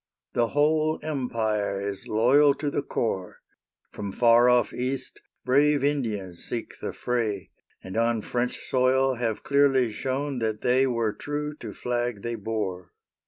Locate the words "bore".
12.33-12.93